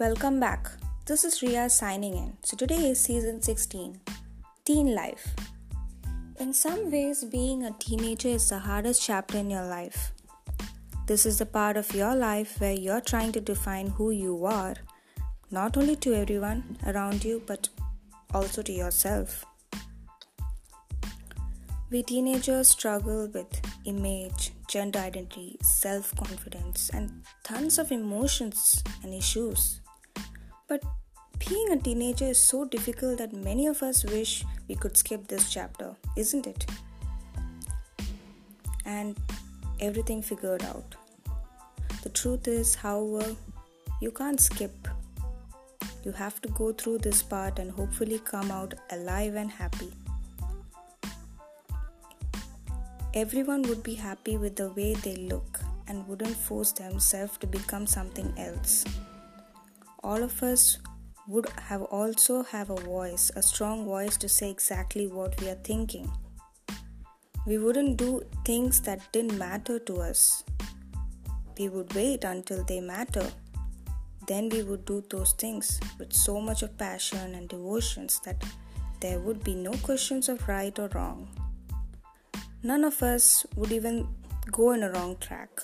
[0.00, 0.70] Welcome back.
[1.06, 2.36] This is Rhea signing in.
[2.44, 4.00] So, today is season 16
[4.64, 5.34] Teen Life.
[6.38, 10.12] In some ways, being a teenager is the hardest chapter in your life.
[11.08, 14.76] This is the part of your life where you're trying to define who you are,
[15.50, 17.68] not only to everyone around you, but
[18.32, 19.44] also to yourself.
[21.90, 29.80] We teenagers struggle with image, gender identity, self confidence, and tons of emotions and issues.
[30.68, 30.82] But
[31.48, 35.50] being a teenager is so difficult that many of us wish we could skip this
[35.50, 36.66] chapter, isn't it?
[38.84, 39.16] And
[39.80, 40.94] everything figured out.
[42.02, 43.34] The truth is, however,
[44.00, 44.88] you can't skip.
[46.04, 49.92] You have to go through this part and hopefully come out alive and happy.
[53.14, 55.58] everyone would be happy with the way they look
[55.88, 58.84] and wouldn't force themselves to become something else.
[60.02, 60.78] All of us
[61.26, 65.62] would have also have a voice, a strong voice to say exactly what we are
[65.64, 66.10] thinking.
[67.46, 70.44] We wouldn't do things that didn't matter to us.
[71.58, 73.26] We would wait until they matter.
[74.26, 78.44] Then we would do those things with so much of passion and devotions that
[79.00, 81.28] there would be no questions of right or wrong
[82.62, 84.08] none of us would even
[84.50, 85.60] go in a wrong track.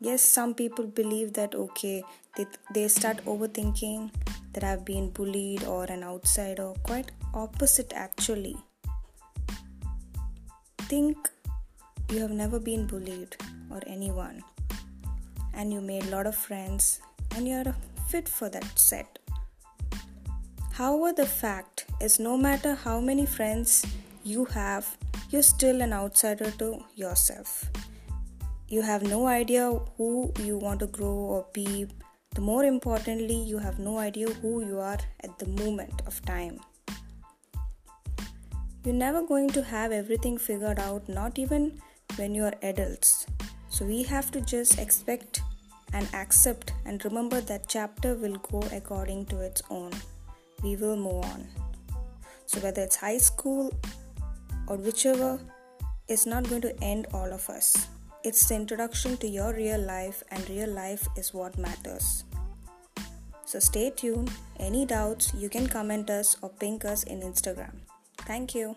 [0.00, 2.02] Yes, some people believe that okay,
[2.38, 4.10] they, they start overthinking
[4.54, 6.72] that I've been bullied or an outsider.
[6.84, 8.56] Quite opposite, actually.
[10.78, 11.16] Think
[12.10, 13.36] you have never been bullied
[13.70, 14.42] or anyone,
[15.52, 17.00] and you made a lot of friends,
[17.36, 17.74] and you're
[18.08, 19.18] fit for that set.
[20.72, 23.84] However, the fact is, no matter how many friends
[24.24, 24.96] you have,
[25.28, 27.66] you're still an outsider to yourself.
[28.68, 31.88] You have no idea who you want to grow or be.
[32.34, 36.60] The more importantly, you have no idea who you are at the moment of time.
[38.84, 41.80] You're never going to have everything figured out, not even
[42.16, 43.26] when you are adults.
[43.68, 45.42] So we have to just expect
[45.92, 49.92] and accept and remember that chapter will go according to its own.
[50.62, 51.48] We will move on.
[52.46, 53.72] So whether it's high school
[54.66, 55.38] or whichever
[56.08, 57.88] it's not going to end all of us.
[58.24, 62.24] It's the introduction to your real life, and real life is what matters.
[63.44, 64.32] So stay tuned.
[64.58, 67.76] Any doubts, you can comment us or ping us in Instagram.
[68.26, 68.76] Thank you.